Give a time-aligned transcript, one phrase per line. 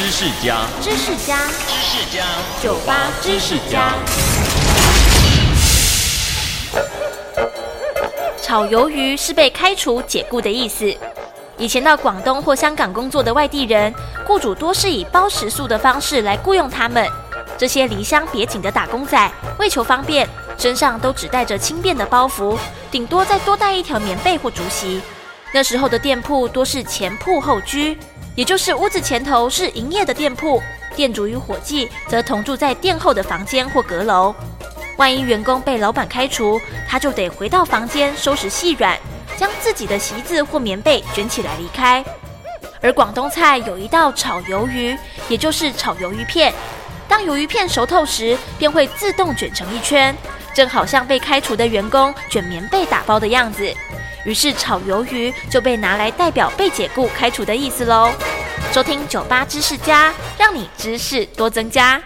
[0.00, 1.36] 知识家，知识家，
[1.68, 2.24] 知识家，
[2.62, 3.92] 酒吧知识家。
[8.40, 10.90] 炒鱿鱼是被开除解雇的意思。
[11.58, 13.94] 以前到广东或香港工作的外地人，
[14.26, 17.06] 雇主多是以包食宿的方式来雇佣他们。
[17.58, 20.26] 这些离乡别井的打工仔，为求方便，
[20.56, 22.56] 身上都只带着轻便的包袱，
[22.90, 25.02] 顶多再多带一条棉被或竹席。
[25.52, 27.98] 那时候的店铺多是前铺后居，
[28.36, 30.62] 也就是屋子前头是营业的店铺，
[30.94, 34.34] 店主与伙计则同住在店后的房间或阁楼。
[34.96, 38.98] 万一员工被老板开除，他就得回到房间收拾细软，
[39.36, 42.04] 将自己的席子或棉被卷起来离开。
[42.82, 44.96] 而广东菜有一道炒鱿鱼，
[45.28, 46.52] 也就是炒鱿鱼片。
[47.08, 50.16] 当鱿鱼片熟透时，便会自动卷成一圈，
[50.54, 53.74] 正好像被开除的员工卷棉被打包的样子。
[54.24, 58.10] 于是炒鱿鱼就被拿来代表被解雇、开除的意思喽。
[58.72, 62.00] 收听酒吧知识家，让你知识多增加。